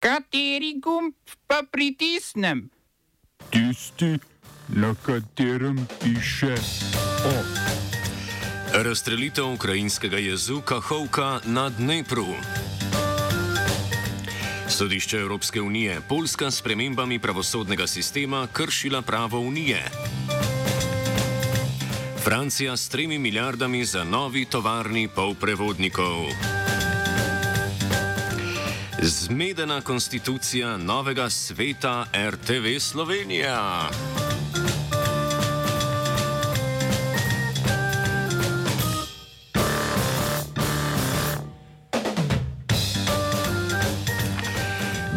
Kateri 0.00 0.80
gumb 0.80 1.12
pa 1.46 1.60
pritisnem? 1.70 2.70
Tisti, 3.52 4.16
na 4.68 4.94
katerem 4.96 5.76
piše 6.00 6.54
O. 7.28 7.36
Razstrelitev 8.82 9.52
ukrajinskega 9.52 10.16
jezu 10.16 10.60
Kahovka 10.64 11.40
na 11.44 11.68
Dnepru. 11.68 12.26
Sodišče 14.68 15.16
Evropske 15.16 15.60
unije 15.60 16.00
Poljska 16.08 16.50
s 16.50 16.62
premembami 16.62 17.18
pravosodnega 17.18 17.86
sistema 17.86 18.48
kršila 18.52 19.02
pravo 19.02 19.40
unije. 19.40 19.84
Francija 22.24 22.76
s 22.76 22.88
tremi 22.88 23.18
milijardami 23.18 23.84
za 23.84 24.04
novi 24.04 24.44
tovarni 24.44 25.08
polprevodnikov. 25.08 26.16
Zmedena 29.02 29.80
konstitucija 29.80 30.76
novega 30.76 31.30
sveta 31.30 32.06
RTV 32.14 32.80
Slovenija. 32.80 33.90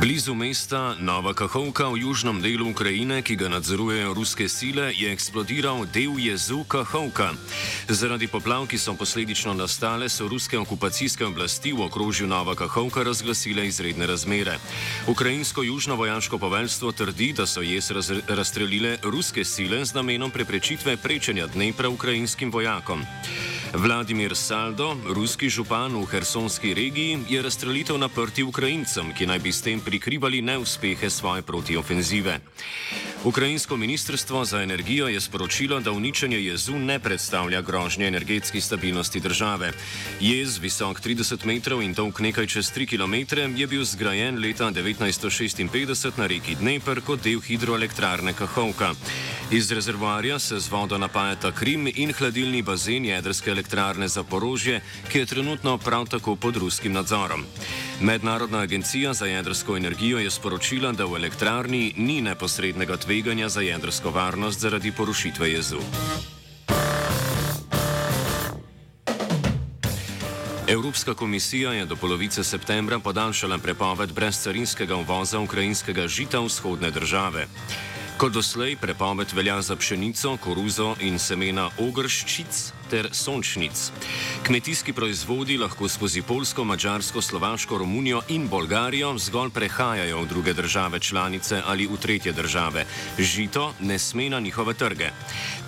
Blizu 0.03 0.35
mesta 0.35 0.99
Nova 0.99 1.31
Kahovka 1.31 1.87
v 1.87 2.03
južnem 2.03 2.43
delu 2.43 2.75
Ukrajine, 2.75 3.23
ki 3.23 3.39
ga 3.39 3.47
nadzorujejo 3.47 4.11
ruske 4.11 4.51
sile, 4.51 4.91
je 4.91 5.07
eksplodiral 5.07 5.87
del 5.95 6.19
jezu 6.19 6.67
Kahovka. 6.67 7.31
Zaradi 7.87 8.27
poplav, 8.27 8.67
ki 8.67 8.75
so 8.75 8.91
posledično 8.99 9.55
nastale, 9.55 10.11
so 10.11 10.27
ruske 10.27 10.59
okupacijske 10.59 11.23
oblasti 11.23 11.71
v 11.71 11.87
okrožju 11.87 12.27
Nova 12.27 12.51
Kahovka 12.51 12.99
razglasile 13.07 13.63
izredne 13.63 14.03
razmere. 14.03 14.59
Ukrajinsko 15.07 15.63
južno 15.63 15.95
vojaško 15.95 16.35
poveljstvo 16.35 16.91
trdi, 16.91 17.31
da 17.31 17.47
so 17.47 17.63
jez 17.63 17.87
raz 17.95 18.11
razstrelile 18.27 18.99
ruske 19.07 19.47
sile 19.47 19.85
z 19.87 19.95
namenom 19.95 20.35
preprečitve 20.35 20.99
prečenja 20.99 21.47
Dnepra 21.47 21.87
ukrajinskim 21.87 22.51
vojakom. 22.51 23.07
Vladimir 23.73 24.35
Saldo, 24.37 24.93
ruski 25.09 25.49
župan 25.49 25.97
v 25.97 26.05
Hersonski 26.05 26.73
regiji, 26.77 27.25
je 27.29 27.41
razstrelitev 27.41 27.97
naprti 27.97 28.43
Ukrajincem, 28.45 29.09
ki 29.17 29.25
naj 29.25 29.39
bi 29.41 29.49
s 29.49 29.65
tem 29.65 29.81
prikrivali 29.81 30.45
neuspehe 30.45 31.09
svoje 31.09 31.41
protiofenzive. 31.41 32.37
Ukrajinsko 33.23 33.77
ministrstvo 33.77 34.45
za 34.45 34.61
energijo 34.61 35.07
je 35.07 35.21
sporočilo, 35.21 35.79
da 35.79 35.91
uničenje 35.91 36.37
jezu 36.37 36.79
ne 36.79 36.99
predstavlja 36.99 37.61
grožnje 37.61 38.07
energetski 38.07 38.61
stabilnosti 38.61 39.19
države. 39.19 39.71
Jez, 40.19 40.57
visok 40.57 41.01
30 41.01 41.45
metrov 41.45 41.81
in 41.83 41.93
dolg 41.93 42.19
nekaj 42.19 42.47
čez 42.47 42.71
3 42.75 42.85
km, 42.85 43.35
je 43.59 43.67
bil 43.67 43.83
zgrajen 43.83 44.39
leta 44.39 44.71
1956 44.71 46.11
na 46.17 46.27
reki 46.27 46.55
Dnepr 46.55 47.01
kot 47.01 47.23
del 47.23 47.39
hidroelektrarne 47.39 48.33
Kahovka. 48.33 48.91
Iz 49.51 49.71
rezervoarja 49.71 50.39
se 50.39 50.59
z 50.59 50.69
vodo 50.69 50.97
napajata 50.97 51.51
Krim 51.51 51.87
in 51.95 52.13
hladilni 52.13 52.61
bazen 52.61 53.05
jedrske 53.05 53.51
elektrarne 53.51 54.07
za 54.07 54.23
porožje, 54.23 54.81
ki 55.11 55.19
je 55.19 55.25
trenutno 55.25 55.77
prav 55.77 56.07
tako 56.07 56.35
pod 56.35 56.57
ruskim 56.57 56.93
nadzorom. 56.93 57.45
Mednarodna 58.01 58.59
agencija 58.59 59.13
za 59.13 59.25
jedrsko 59.25 59.77
energijo 59.77 60.19
je 60.19 60.29
sporočila, 60.29 60.91
da 60.91 61.05
v 61.05 61.15
elektrarni 61.15 61.93
ni 61.97 62.21
neposrednega 62.21 62.97
tveganja 62.97 63.49
za 63.49 63.61
jedrsko 63.61 64.11
varnost 64.11 64.59
zaradi 64.59 64.91
porušitve 64.91 65.51
jezu. 65.51 65.79
Evropska 70.67 71.13
komisija 71.13 71.73
je 71.73 71.85
do 71.85 71.95
polovice 71.95 72.43
septembra 72.43 72.99
podaljšala 72.99 73.57
prepoved 73.57 74.13
brezcarinskega 74.13 74.95
uvoza 74.95 75.39
ukrajinskega 75.39 76.07
žita 76.07 76.39
v 76.39 76.45
vzhodne 76.45 76.91
države. 76.91 77.47
Kot 78.23 78.31
doslej 78.31 78.77
prepoved 78.79 79.33
velja 79.35 79.57
za 79.61 79.75
pšenico, 79.75 80.37
koruzo 80.39 80.93
in 81.03 81.17
semena 81.19 81.65
ogrščic 81.75 82.59
ter 82.87 83.09
sončnic. 83.11 83.81
Kmetijski 84.47 84.93
proizvodi 84.95 85.57
lahko 85.59 85.89
skozi 85.91 86.21
Polsko, 86.23 86.63
Mačarsko, 86.63 87.21
Slovaško, 87.21 87.77
Romunijo 87.77 88.21
in 88.31 88.47
Bolgarijo 88.47 89.09
zgolj 89.19 89.51
prehajajo 89.51 90.21
v 90.21 90.27
druge 90.27 90.53
države 90.53 90.99
članice 90.99 91.59
ali 91.65 91.87
v 91.87 91.97
tretje 91.99 92.31
države. 92.31 92.85
Žito 93.19 93.73
ne 93.79 93.99
sme 93.99 94.29
na 94.29 94.39
njihove 94.39 94.73
trge. 94.73 95.11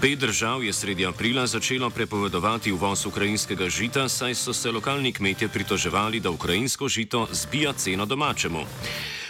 Pet 0.02 0.20
držav 0.20 0.64
je 0.64 0.74
sredi 0.74 1.06
aprila 1.06 1.48
začelo 1.48 1.90
prepovedovati 1.90 2.72
uvoz 2.72 3.06
ukrajinskega 3.06 3.70
žita, 3.70 4.08
saj 4.10 4.36
so 4.36 4.54
se 4.54 4.72
lokalni 4.72 5.12
kmetje 5.12 5.48
pritoževali, 5.48 6.20
da 6.20 6.30
ukrajinsko 6.30 6.88
žito 6.88 7.28
zbija 7.32 7.74
ceno 7.74 8.06
domačemu. 8.06 8.64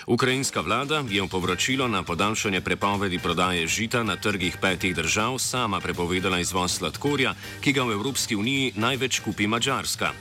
Ukrajinska 0.06 0.62
vlada 0.62 1.02
je 1.10 1.22
v 1.22 1.28
povračilo 1.28 1.88
na 1.88 2.04
podaljšanje 2.04 2.62
prepovedi 2.62 3.20
prodaje 3.20 3.68
žita 3.68 4.04
na 4.04 4.16
trgih 4.16 4.58
petih 4.62 4.96
držav 4.96 5.40
sama 5.42 5.80
prepovedala 5.82 6.40
izvoz 6.40 6.78
sladkorja, 6.78 7.34
ki 7.62 7.74
ga 7.74 7.84
v 7.84 7.98
Evropski 7.98 8.36
uniji 8.36 8.74
največ 8.76 9.20
kupi 9.26 9.48
Mačarska. 9.48 10.14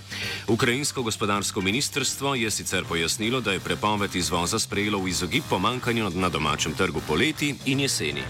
Ukrajinsko 0.49 1.03
gospodarsko 1.03 1.61
ministrstvo 1.61 2.35
je 2.35 2.51
sicer 2.51 2.85
pojasnilo, 2.89 3.41
da 3.41 3.53
je 3.53 3.61
prepoved 3.61 4.17
izvoza 4.17 4.59
sprejelo 4.59 4.99
v 4.99 5.09
izogib 5.09 5.45
pomankanju 5.51 6.11
na 6.17 6.29
domačem 6.29 6.73
trgu 6.73 7.01
poleti 7.07 7.55
in 7.67 7.81
jeseni. 7.81 8.25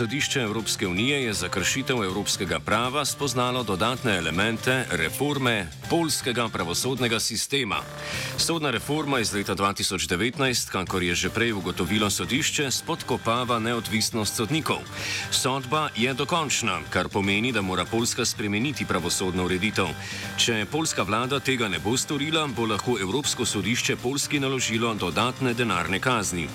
Sodišče 0.00 0.40
Evropske 0.40 0.86
unije 0.86 1.22
je 1.22 1.32
za 1.32 1.48
kršitev 1.48 2.02
evropskega 2.04 2.60
prava 2.60 3.04
spoznalo 3.04 3.62
dodatne 3.62 4.16
elemente 4.16 4.86
reforme 4.90 5.66
polskega 5.90 6.48
pravosodnega 6.48 7.20
sistema. 7.20 7.76
Sodna 8.36 8.70
reforma 8.70 9.20
iz 9.20 9.32
leta 9.32 9.54
2019, 9.54 10.70
kakor 10.70 11.02
je 11.02 11.14
že 11.14 11.30
prej 11.30 11.52
ugotovilo 11.52 12.10
sodišče, 12.10 12.70
spodkopava 12.70 13.58
neodvisnost 13.58 14.36
sodnikov. 14.36 14.80
Sodba 15.30 15.88
je 15.96 16.14
dokončna, 16.14 16.80
kar 16.90 17.08
pomeni, 17.08 17.52
da 17.52 17.60
mora 17.62 17.84
Poljska 17.84 18.24
spremeniti 18.24 18.84
pravosodno 18.84 19.44
ureditev. 19.44 19.86
Če 20.36 20.64
polska 20.70 21.02
vlada 21.02 21.40
tega 21.40 21.68
ne 21.68 21.78
bo 21.78 21.96
storila, 21.96 22.46
bo 22.46 22.64
lahko 22.64 22.96
Evropsko 23.00 23.44
sodišče 23.44 23.96
Poljski 23.96 24.40
naložilo 24.40 24.94
dodatne 24.94 25.54
denarne 25.54 26.00
kazni. 26.00 26.48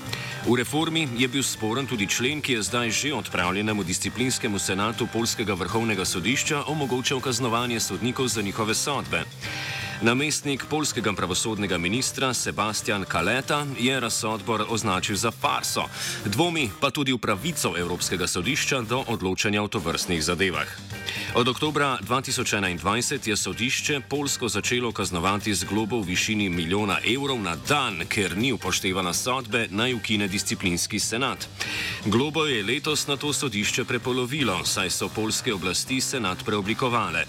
V 0.45 0.53
reformi 0.53 1.09
je 1.17 1.25
bil 1.25 1.41
sporen 1.41 1.89
tudi 1.89 2.06
člen, 2.06 2.38
ki 2.38 2.53
je 2.53 2.61
zdaj 2.61 2.89
že 2.94 3.09
odpravljen 3.09 3.17
odpravljenemu 3.17 3.83
disciplinskemu 3.83 4.59
senatu 4.59 5.07
Polskega 5.09 5.53
vrhovnega 5.57 6.06
sodišča 6.06 6.69
omogočal 6.69 7.19
kaznovanje 7.19 7.79
sodnikov 7.79 8.28
za 8.28 8.41
njihove 8.41 8.75
sodbe. 8.75 9.25
Namestnik 10.01 10.66
polskega 10.69 11.13
pravosodnega 11.13 11.78
ministra 11.78 12.33
Sebastian 12.33 13.06
Kaleta 13.07 13.66
je 13.79 14.00
razsodbor 14.00 14.66
označil 14.69 15.16
za 15.16 15.31
farso, 15.31 15.83
dvomi 16.25 16.69
pa 16.81 16.91
tudi 16.91 17.13
v 17.13 17.17
pravico 17.17 17.78
Evropskega 17.78 18.28
sodišča 18.28 18.81
do 18.81 19.03
odločanja 19.07 19.63
o 19.63 19.67
tovrstnih 19.67 20.23
zadevah. 20.23 20.67
Od 21.35 21.47
oktobra 21.47 21.97
2021 22.01 23.29
je 23.29 23.35
sodišče 23.35 24.00
Polsko 24.09 24.50
začelo 24.50 24.91
kaznovati 24.91 25.56
z 25.56 25.63
globo 25.63 26.00
v 26.00 26.06
višini 26.06 26.50
milijona 26.50 27.00
evrov 27.03 27.41
na 27.41 27.56
dan, 27.56 28.03
ker 28.07 28.38
ni 28.38 28.51
upoštevana 28.51 29.13
sodbe, 29.13 29.67
naj 29.72 29.94
ukine 29.94 30.27
disciplinski 30.27 31.00
senat. 31.00 31.47
Globo 32.06 32.45
je 32.45 32.63
letos 32.63 33.07
na 33.07 33.17
to 33.17 33.33
sodišče 33.33 33.83
prepolovilo, 33.83 34.66
saj 34.66 34.89
so 34.89 35.09
polske 35.09 35.53
oblasti 35.53 36.01
senat 36.01 36.45
preoblikovale. 36.45 37.25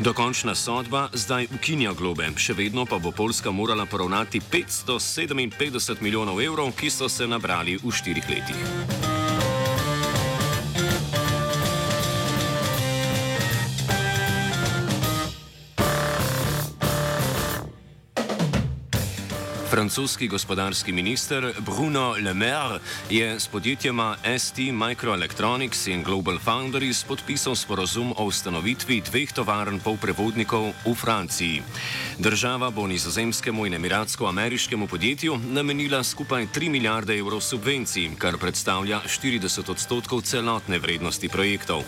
Dokončna 0.00 0.54
sodba 0.54 1.08
zdaj 1.12 1.48
ukinja 1.54 1.92
globe, 2.10 2.32
še 2.36 2.56
vedno 2.58 2.86
pa 2.86 2.98
bo 2.98 3.12
Polska 3.14 3.50
morala 3.50 3.86
poravnati 3.86 4.40
557 4.40 6.02
milijonov 6.02 6.42
evrov, 6.42 6.74
ki 6.74 6.90
so 6.90 7.08
se 7.08 7.26
nabrali 7.26 7.78
v 7.78 7.94
štirih 7.94 8.26
letih. 8.26 9.09
Francoski 19.90 20.28
gospodarski 20.28 20.92
minister 20.92 21.52
Bruno 21.58 22.14
Le 22.24 22.34
Maire 22.34 22.78
je 23.10 23.40
s 23.40 23.46
podjetjema 23.46 24.16
ST 24.38 24.58
Microelectronics 24.58 25.86
in 25.86 26.02
Global 26.02 26.38
Foundries 26.38 27.04
podpisal 27.04 27.56
sporozum 27.56 28.14
o 28.16 28.24
ustanovitvi 28.24 29.00
dveh 29.00 29.32
tovarn 29.32 29.80
polprevodnikov 29.80 30.70
v 30.86 30.94
Franciji. 30.94 31.62
Država 32.18 32.70
bo 32.70 32.86
nizozemskemu 32.86 33.66
in 33.66 33.74
emiratsko-ameriškemu 33.74 34.86
podjetju 34.86 35.40
namenila 35.50 36.04
skupaj 36.04 36.46
3 36.54 36.70
milijarde 36.70 37.18
evrov 37.18 37.40
subvencij, 37.40 38.10
kar 38.18 38.38
predstavlja 38.38 39.00
40 39.06 39.70
odstotkov 39.70 40.22
celotne 40.22 40.78
vrednosti 40.78 41.28
projektov. 41.28 41.82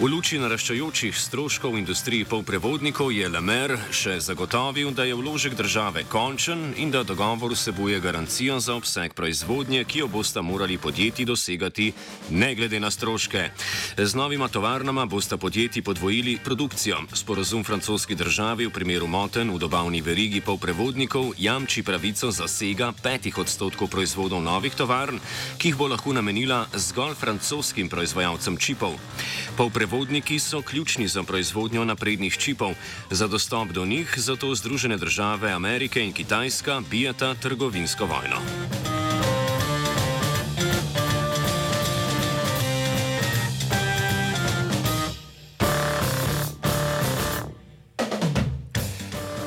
V 0.00 0.08
luči 0.08 0.38
naraščajočih 0.38 1.16
stroškov 1.16 1.76
industriji 1.78 2.24
polprevodnikov 2.24 3.12
je 3.12 3.28
Le 3.28 3.40
Maire 3.40 3.78
še 3.90 4.20
zagotovil, 4.20 4.90
da 4.92 5.04
je 5.04 5.14
vložek 5.14 5.54
države 5.54 6.04
končen 6.08 6.72
in 6.76 6.90
da 6.90 7.02
dogovor 7.02 7.25
vsebuje 7.34 8.00
garancijo 8.00 8.60
za 8.60 8.74
obseg 8.74 9.14
proizvodnje, 9.14 9.84
ki 9.84 9.98
jo 9.98 10.06
bosta 10.08 10.42
morali 10.42 10.78
podjetji 10.78 11.24
dosegati 11.24 11.92
ne 12.30 12.54
glede 12.54 12.80
na 12.80 12.90
stroške. 12.90 13.50
Z 13.98 14.14
novima 14.14 14.48
tovarnama 14.48 15.06
bosta 15.06 15.36
podjetji 15.36 15.82
podvojili 15.82 16.38
produkcijo. 16.44 16.96
Sporazum 17.12 17.64
francoski 17.64 18.14
državi 18.14 18.66
v 18.66 18.70
primeru 18.70 19.06
moten 19.06 19.50
v 19.50 19.58
dobavni 19.58 20.00
verigi 20.00 20.40
polprevodnikov 20.40 21.32
jamči 21.38 21.82
pravico 21.82 22.30
zasega 22.30 22.92
petih 23.02 23.38
odstotkov 23.38 23.88
proizvodov 23.88 24.42
novih 24.42 24.74
tovarn, 24.74 25.20
ki 25.58 25.68
jih 25.68 25.76
bo 25.76 25.88
lahko 25.88 26.12
namenila 26.12 26.66
zgolj 26.74 27.14
francoskim 27.14 27.88
proizvajalcem 27.88 28.56
čipov. 28.56 28.94
Polprevodniki 29.56 30.38
so 30.38 30.62
ključni 30.62 31.08
za 31.08 31.22
proizvodnjo 31.22 31.84
naprednih 31.84 32.38
čipov. 32.38 32.74
Za 33.10 33.26
dostop 33.26 33.68
do 33.68 33.86
njih 33.86 34.14
zato 34.16 34.54
Združene 34.54 34.96
države 34.96 35.52
Amerike 35.52 36.04
in 36.04 36.12
Kitajska 36.12 36.82
bijeta 37.16 37.34
trgovinsko 37.34 38.06
vojno. 38.06 38.85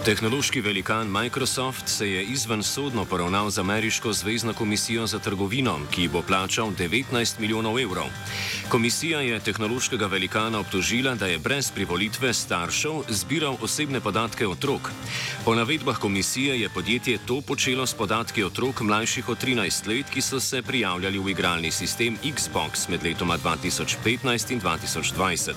Tehnološki 0.10 0.62
velikan 0.62 1.08
Microsoft 1.08 1.88
se 1.88 2.10
je 2.10 2.24
izven 2.24 2.64
sodno 2.64 3.06
poravnal 3.06 3.50
z 3.50 3.60
ameriško 3.60 4.14
zvezdno 4.14 4.54
komisijo 4.54 5.08
za 5.08 5.20
trgovino, 5.20 5.80
ki 5.92 6.08
bo 6.08 6.22
plačal 6.22 6.72
19 6.72 7.40
milijonov 7.40 7.80
evrov. 7.80 8.08
Komisija 8.70 9.22
je 9.22 9.40
tehnološkega 9.40 10.06
velikana 10.06 10.60
obtožila, 10.60 11.14
da 11.16 11.28
je 11.28 11.38
brez 11.38 11.72
privolitve 11.72 12.34
staršev 12.34 13.04
zbiral 13.10 13.58
osebne 13.62 14.02
podatke 14.02 14.48
otrok. 14.48 14.90
Po 15.46 15.56
navedbah 15.56 15.98
komisije 15.98 16.62
je 16.62 16.70
podjetje 16.70 17.18
to 17.26 17.42
počelo 17.42 17.86
s 17.86 17.94
podatki 17.94 18.44
otrok 18.44 18.82
mlajših 18.82 19.30
od 19.30 19.44
13 19.44 19.88
let, 19.88 20.10
ki 20.10 20.22
so 20.22 20.40
se 20.40 20.62
prijavljali 20.62 21.20
v 21.20 21.30
igralni 21.30 21.72
sistem 21.72 22.18
Xbox 22.24 22.90
med 22.90 23.04
letoma 23.04 23.38
2015 23.38 24.54
in 24.54 24.62
2020. 24.62 25.54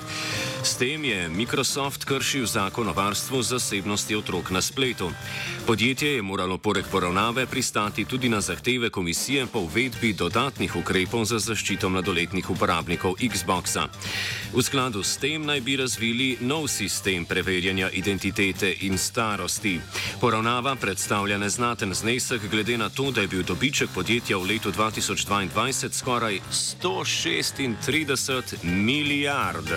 S 0.63 0.77
tem 0.77 1.05
je 1.05 1.29
Microsoft 1.29 2.05
kršil 2.05 2.45
zakon 2.45 2.89
o 2.89 2.93
varstvu 2.93 3.41
zasebnosti 3.41 4.15
otrok 4.15 4.42
otrok 4.43 4.51
na 4.51 4.61
spletu. 4.61 5.11
Podjetje 5.67 6.15
je 6.15 6.21
moralo 6.21 6.57
poleg 6.57 6.85
poravnave 6.91 7.45
pristati 7.45 8.05
tudi 8.05 8.29
na 8.29 8.41
zahteve 8.41 8.89
komisije 8.89 9.45
po 9.45 9.59
uvedbi 9.59 10.13
dodatnih 10.13 10.75
ukrepov 10.75 11.25
za 11.25 11.39
zaščito 11.39 11.89
mladoletnih 11.89 12.49
uporabnikov 12.49 13.15
Xboxa. 13.15 13.87
V 14.53 14.61
skladu 14.61 15.03
s 15.03 15.17
tem 15.17 15.45
naj 15.45 15.61
bi 15.61 15.77
razvili 15.77 16.37
nov 16.41 16.67
sistem 16.67 17.25
preverjanja 17.25 17.89
identitete 17.89 18.75
in 18.81 18.97
starosti. 18.97 19.79
Poravnava 20.19 20.75
predstavlja 20.75 21.37
neznaten 21.37 21.93
znesek, 21.93 22.41
glede 22.51 22.77
na 22.77 22.89
to, 22.89 23.11
da 23.11 23.21
je 23.21 23.27
bil 23.27 23.43
dobiček 23.43 23.89
podjetja 23.95 24.37
v 24.37 24.43
letu 24.43 24.71
2022 24.71 25.91
skoraj 25.91 26.39
136 26.51 28.63
milijard. 28.63 29.69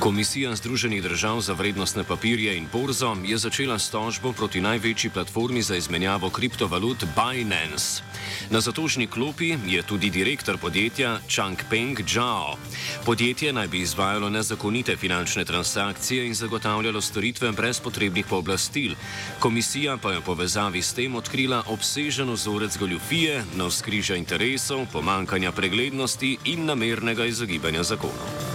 Komisija 0.00 0.56
Združenih 0.56 1.02
držav 1.02 1.40
za 1.40 1.52
vrednostne 1.52 2.04
papirje 2.04 2.56
in 2.56 2.66
borzo 2.72 3.16
je 3.24 3.38
začela 3.38 3.78
s 3.78 3.90
tožbo 3.90 4.32
proti 4.32 4.60
največji 4.60 5.10
platformi 5.10 5.62
za 5.62 5.76
izmenjavo 5.76 6.30
kriptovalut 6.30 7.04
Binance. 7.04 8.02
Na 8.50 8.60
zatožni 8.60 9.06
klopi 9.06 9.58
je 9.66 9.82
tudi 9.82 10.10
direktor 10.10 10.58
podjetja 10.58 11.18
Changpeng 11.28 12.00
Zhao. 12.08 12.56
Podjetje 13.04 13.52
naj 13.52 13.68
bi 13.68 13.80
izvajalo 13.80 14.30
nezakonite 14.30 14.96
finančne 14.96 15.44
transakcije 15.44 16.26
in 16.26 16.34
zagotavljalo 16.34 17.00
storitve 17.00 17.52
brez 17.52 17.80
potrebnih 17.80 18.26
pooblastil. 18.26 18.94
Komisija 19.38 19.96
pa 19.96 20.12
je 20.12 20.18
v 20.18 20.22
povezavi 20.22 20.82
s 20.82 20.92
tem 20.92 21.14
odkrila 21.14 21.62
obsežen 21.66 22.30
vzorec 22.30 22.78
goljufije, 22.78 23.44
navskrižja 23.56 24.16
interesov, 24.16 24.86
pomankanja 24.92 25.52
preglednosti 25.52 26.38
in 26.44 26.64
namernega 26.64 27.24
izogibanja 27.24 27.82
zakonov. 27.82 28.49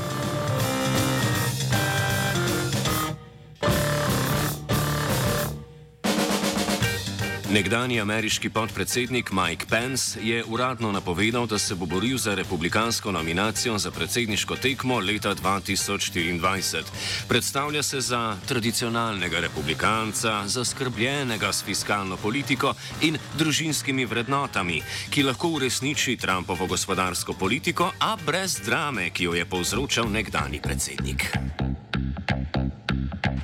Nekdani 7.56 8.02
ameriški 8.02 8.50
podpredsednik 8.50 9.32
Mike 9.32 9.66
Pence 9.70 10.20
je 10.24 10.44
uradno 10.44 10.92
napovedal, 10.92 11.46
da 11.48 11.58
se 11.58 11.76
bo 11.76 11.86
boril 11.86 12.18
za 12.18 12.36
republikansko 12.36 13.12
nominacijo 13.12 13.78
za 13.78 13.92
predsedniško 13.92 14.56
tekmo 14.56 15.00
leta 15.00 15.36
2024. 15.36 16.84
Predstavlja 17.28 17.84
se 17.84 18.02
za 18.02 18.38
tradicionalnega 18.48 19.40
republikanca, 19.40 20.48
zaskrbljenega 20.48 21.54
s 21.54 21.64
fiskalno 21.64 22.18
politiko 22.18 22.74
in 23.02 23.18
družinskimi 23.38 24.06
vrednotami, 24.06 24.82
ki 25.10 25.24
lahko 25.24 25.48
uresniči 25.48 26.18
Trumpovo 26.18 26.68
gospodarsko 26.68 27.34
politiko, 27.34 27.92
a 28.00 28.18
brez 28.26 28.60
drame, 28.66 29.10
ki 29.10 29.24
jo 29.24 29.34
je 29.34 29.46
povzročal 29.46 30.12
nekdani 30.12 30.62
predsednik. 30.62 31.32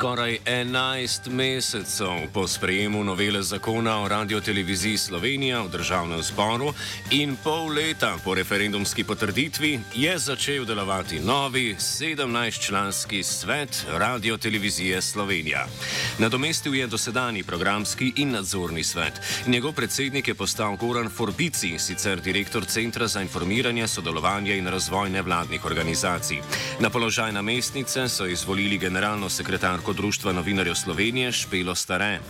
Skoraj 0.00 0.38
11 0.46 1.28
mesecev 1.30 2.32
po 2.32 2.48
sprejemu 2.48 3.04
novele 3.04 3.42
zakona 3.42 4.00
o 4.00 4.08
radioteleviziji 4.08 4.98
Slovenija 4.98 5.60
v 5.62 5.68
državnem 5.68 6.22
zboru 6.22 6.72
in 7.10 7.36
pol 7.36 7.68
leta 7.68 8.16
po 8.24 8.34
referendumski 8.34 9.04
potrditvi 9.04 9.80
je 9.94 10.18
začel 10.18 10.64
delovati 10.64 11.20
novi 11.20 11.74
17-članski 11.78 13.22
svet 13.22 13.86
radiotelevizije 13.92 15.02
Slovenija. 15.02 15.66
Nadomestil 16.18 16.74
je 16.74 16.86
dosedani 16.86 17.42
programski 17.42 18.12
in 18.16 18.30
nadzorni 18.30 18.84
svet. 18.84 19.20
Njegov 19.46 19.72
predsednik 19.72 20.28
je 20.28 20.34
postal 20.34 20.76
Goran 20.76 21.10
Forbici, 21.10 21.78
sicer 21.78 22.20
direktor 22.20 22.64
Centra 22.64 23.06
za 23.06 23.20
informiranje, 23.20 23.88
sodelovanje 23.88 24.56
in 24.56 24.68
razvoj 24.68 25.10
nevladnih 25.10 25.64
organizacij. 25.64 26.40
Na 26.78 26.90
položaj 26.90 27.32
namestnice 27.32 28.08
so 28.08 28.26
izvolili 28.26 28.78
generalno 28.78 29.28
sekretarko 29.28 29.89
članko 29.90 30.02
Društva 30.02 30.32
novinarjev 30.32 30.74
Slovenije 30.74 31.32
Špelo 31.32 31.74
Stare. 31.74 32.20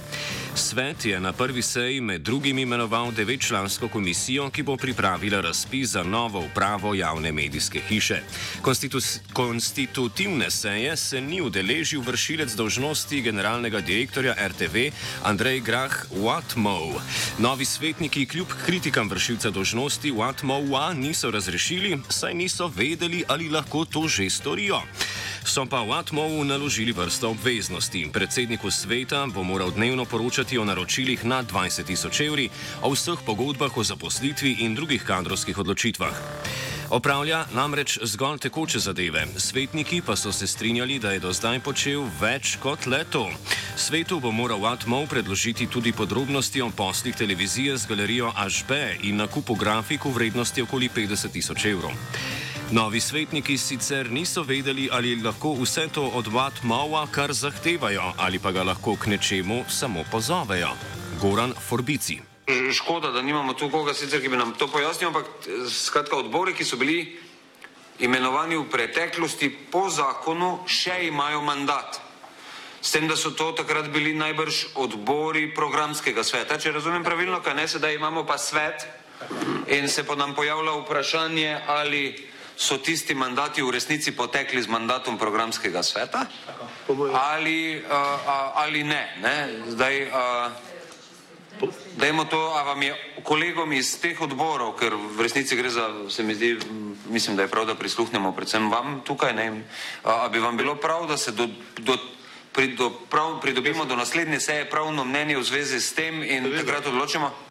Svet 0.55 1.05
je 1.05 1.21
na 1.21 1.33
prvi 1.33 1.63
seji 1.63 2.01
med 2.01 2.21
drugim 2.21 2.59
imenoval 2.59 3.13
devetčlansko 3.13 3.89
komisijo, 3.89 4.51
ki 4.51 4.63
bo 4.63 4.77
pripravila 4.77 5.41
razpis 5.41 5.91
za 5.91 6.03
novo 6.03 6.41
upravo 6.41 6.95
javne 6.95 7.33
medijske 7.33 7.81
hiše. 7.89 8.23
Konstitu 8.63 8.99
konstitutivne 9.33 10.51
seje 10.51 10.97
se 10.97 11.21
ni 11.21 11.41
udeležil 11.41 12.01
vršilec 12.01 12.53
dožnosti 12.55 13.21
generalnega 13.21 13.81
direktorja 13.81 14.35
RTV 14.49 14.91
Andrej 15.25 15.61
Grah 15.61 15.93
Watmow. 16.11 17.01
Novi 17.39 17.65
svetniki 17.65 18.27
kljub 18.27 18.49
kritikam 18.65 19.09
vršilca 19.09 19.51
dožnosti 19.51 20.13
Watmowa 20.13 20.95
niso 20.95 21.31
razrešili, 21.31 21.99
saj 22.09 22.35
niso 22.35 22.73
vedeli, 22.77 23.25
ali 23.29 23.49
lahko 23.49 23.85
to 23.85 24.09
že 24.09 24.31
storijo 24.31 24.81
so 25.51 25.67
pa 25.67 25.83
v 25.83 25.99
Atmovu 25.99 26.47
naložili 26.47 26.95
vrsto 26.95 27.35
obveznosti. 27.35 28.07
Predsedniku 28.15 28.71
sveta 28.71 29.27
bo 29.27 29.43
moral 29.43 29.75
dnevno 29.75 30.07
poročati 30.07 30.55
o 30.59 30.65
naročilih 30.65 31.27
nad 31.27 31.51
20 31.51 31.91
tisoč 31.91 32.21
evri, 32.23 32.47
o 32.87 32.95
vseh 32.95 33.19
pogodbah 33.27 33.75
o 33.75 33.83
zaposlitvi 33.83 34.63
in 34.63 34.79
drugih 34.79 35.03
kadrovskih 35.03 35.59
odločitvah. 35.59 36.15
Opravlja 36.91 37.51
namreč 37.55 37.99
zgolj 38.03 38.39
tekoče 38.47 38.79
zadeve, 38.79 39.27
svetniki 39.37 40.03
pa 40.07 40.15
so 40.17 40.33
se 40.33 40.47
strinjali, 40.47 40.99
da 40.99 41.11
je 41.11 41.21
do 41.21 41.33
zdaj 41.35 41.61
počel 41.67 42.07
več 42.21 42.55
kot 42.63 42.87
leto. 42.87 43.27
Svetu 43.75 44.21
bo 44.21 44.31
moral 44.31 44.67
Atmov 44.67 45.11
predložiti 45.11 45.67
tudi 45.67 45.93
podrobnosti 45.93 46.63
o 46.63 46.71
poslih 46.71 47.17
televizije 47.17 47.79
z 47.79 47.87
galerijo 47.91 48.31
HB 48.31 49.03
in 49.03 49.17
nakupu 49.19 49.55
grafik 49.55 50.05
v 50.05 50.15
vrednosti 50.15 50.63
okoli 50.63 50.91
50 50.95 51.35
tisoč 51.35 51.65
evrov. 51.65 51.95
Novi 52.71 53.01
svetniki 53.01 53.59
sicer 53.59 54.11
niso 54.11 54.43
vedeli, 54.47 54.89
ali 54.93 55.17
lahko 55.23 55.57
vse 55.59 55.89
to 55.91 56.05
od 56.15 56.27
Vatmova 56.27 57.07
kar 57.11 57.33
zahtevajo, 57.33 58.13
ali 58.17 58.39
pa 58.39 58.53
ga 58.53 58.63
lahko 58.63 58.95
k 58.97 59.11
nečemu 59.11 59.65
samo 59.69 60.05
pozovejo. 60.11 60.69
Goran 61.21 61.55
Forbici. 61.69 62.21
Škoda, 62.73 63.11
da 63.11 63.23
nimamo 63.23 63.55
tu 63.55 63.71
koga 63.71 63.95
sicer, 63.95 64.23
ki 64.23 64.29
bi 64.29 64.37
nam 64.37 64.55
to 64.55 64.71
pojasnil, 64.71 65.11
ampak 65.11 65.27
skratka 65.67 66.17
odbori, 66.17 66.55
ki 66.55 66.65
so 66.65 66.79
bili 66.79 67.19
imenovani 67.99 68.57
v 68.57 68.71
preteklosti 68.71 69.51
po 69.51 69.89
zakonu, 69.91 70.63
še 70.67 71.11
imajo 71.11 71.43
mandat. 71.43 71.99
S 72.83 72.95
tem, 72.95 73.11
da 73.11 73.19
so 73.19 73.35
to 73.35 73.51
takrat 73.53 73.91
bili 73.91 74.15
najbrž 74.15 74.79
odbori 74.79 75.51
programskega 75.55 76.23
sveta, 76.23 76.55
če 76.55 76.79
razumem 76.79 77.03
pravilno, 77.03 77.43
kaj 77.43 77.55
ne, 77.55 77.69
sedaj 77.69 77.99
imamo 77.99 78.23
pa 78.23 78.39
svet 78.39 78.87
in 79.67 79.89
se 79.89 80.07
pa 80.07 80.15
nam 80.15 80.39
pojavlja 80.39 80.79
vprašanje, 80.87 81.59
ali 81.67 82.30
so 82.61 82.77
tisti 82.77 83.17
mandati 83.17 83.65
v 83.65 83.73
resnici 83.73 84.13
potekli 84.13 84.61
z 84.61 84.69
mandatom 84.69 85.17
programskega 85.17 85.81
sveta 85.81 86.29
ali, 87.17 87.81
uh, 87.81 88.61
ali 88.61 88.85
ne. 88.85 89.17
ne? 89.25 89.37
Zdaj, 89.73 89.97
uh, 90.05 90.53
dajmo 91.97 92.25
to, 92.29 92.53
a 92.53 92.63
vam 92.63 92.83
je 92.83 92.93
kolegom 93.25 93.73
iz 93.73 93.97
teh 93.97 94.21
odborov, 94.21 94.77
ker 94.77 94.93
v 94.93 95.25
resnici 95.25 95.57
gre 95.57 95.73
za, 95.73 96.13
se 96.13 96.23
mi 96.23 96.37
zdi, 96.37 96.59
mislim, 97.09 97.37
da 97.37 97.49
je 97.49 97.53
prav, 97.53 97.65
da 97.65 97.75
prisluhnemo 97.75 98.33
predvsem 98.37 98.69
vam 98.69 99.01
tukaj, 99.05 99.33
ne, 99.33 99.65
a, 100.05 100.25
a 100.25 100.29
bi 100.29 100.39
vam 100.39 100.57
bilo 100.57 100.77
prav, 100.77 101.09
da 101.09 101.17
se 101.17 101.33
do, 101.33 101.49
do 101.81 101.97
prido, 102.53 102.91
prav, 103.09 103.41
pridobimo 103.41 103.85
do 103.85 103.97
naslednje 103.97 104.41
seje 104.41 104.71
pravno 104.71 105.05
mnenje 105.05 105.39
v 105.39 105.45
zvezi 105.49 105.81
s 105.81 105.95
tem 105.97 106.23
in 106.23 106.45
takrat 106.57 106.87
odločimo? 106.87 107.50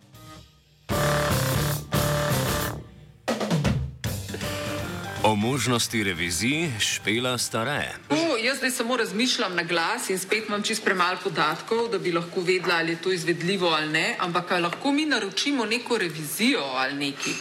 O 5.30 5.36
možnosti 5.36 6.04
revizij 6.04 6.72
špela 6.80 7.38
stare. 7.38 7.94
O, 8.10 8.38
jaz 8.42 8.58
zdaj 8.58 8.72
samo 8.72 8.98
razmišljam 8.98 9.56
na 9.56 9.64
glas 9.64 10.10
in 10.10 10.20
spet 10.20 10.48
imam 10.48 10.64
čist 10.64 10.84
premalo 10.84 11.20
podatkov, 11.24 11.88
da 11.92 12.00
bi 12.00 12.12
lahko 12.12 12.42
vedela, 12.42 12.76
ali 12.76 12.92
je 12.92 13.02
to 13.02 13.12
izvedljivo 13.12 13.68
ali 13.70 13.90
ne, 13.90 14.16
ampak 14.20 14.52
ali 14.52 14.62
lahko 14.62 14.92
mi 14.92 15.06
naročimo 15.06 15.66
neko 15.66 15.98
revizijo 15.98 16.64
ali 16.64 16.94
neki. 16.94 17.34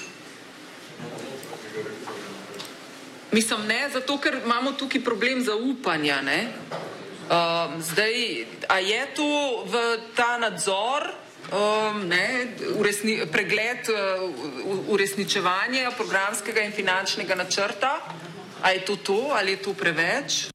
Mislim, 3.32 3.66
ne, 3.66 3.88
zato 3.92 4.18
ker 4.18 4.36
imamo 4.44 4.72
tukaj 4.72 5.04
problem 5.04 5.44
zaupanja. 5.44 6.20
Ne? 6.22 6.48
Um, 6.48 7.82
zdaj, 7.82 8.44
a 8.68 8.78
je 8.78 9.06
to 9.16 9.64
v 9.64 9.98
ta 10.16 10.38
nadzor, 10.38 11.08
um, 11.52 12.06
ne, 12.08 12.46
uresni, 12.76 13.20
pregled 13.32 13.88
uh, 13.88 14.88
uresničevanja 14.88 15.90
programskega 15.96 16.60
in 16.60 16.72
finančnega 16.72 17.34
načrta? 17.34 17.98
A 18.62 18.70
je 18.70 18.84
to 18.84 18.96
to 18.96 19.20
ali 19.32 19.56
je 19.56 19.62
to 19.62 19.74
preveč? 19.74 20.48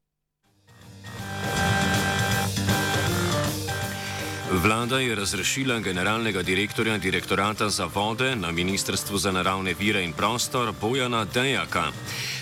Vlada 4.64 5.00
je 5.00 5.16
razrešila 5.16 5.80
generalnega 5.80 6.42
direktorja 6.42 6.98
direktorata 6.98 7.70
za 7.70 7.86
vode 7.86 8.36
na 8.36 8.52
Ministrstvu 8.52 9.18
za 9.18 9.32
naravne 9.32 9.74
vire 9.80 10.04
in 10.04 10.14
prostor 10.14 10.74
Bojana 10.82 11.26
Dejaka. 11.26 11.92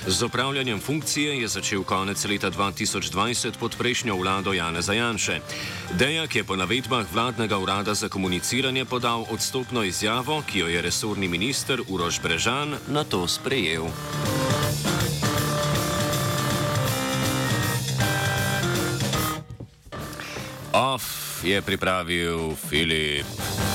Z 0.07 0.23
opravljanjem 0.23 0.79
funkcije 0.79 1.41
je 1.41 1.47
začel 1.47 1.83
konec 1.83 2.25
leta 2.25 2.51
2020 2.51 3.57
pod 3.59 3.75
prejšnjo 3.77 4.15
vlado 4.15 4.53
Jana 4.53 4.81
Zajanše. 4.81 5.39
Dejak 5.97 6.35
je 6.35 6.43
po 6.43 6.55
navedbah 6.55 7.05
vladnega 7.13 7.57
urada 7.57 7.93
za 7.93 8.09
komuniciranje 8.09 8.85
podal 8.85 9.25
odstopno 9.29 9.83
izjavo, 9.83 10.43
ki 10.51 10.59
jo 10.59 10.67
je 10.67 10.81
resorni 10.81 11.27
minister 11.27 11.81
Uroš 11.89 12.21
Brežan 12.21 12.77
na 12.87 13.03
to 13.03 13.27
sprejel. 13.27 13.85
Off 20.73 21.30
je 21.43 21.61
pripravil 21.61 22.55
Filip. 22.55 23.70